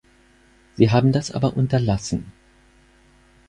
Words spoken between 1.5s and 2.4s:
unterlassen.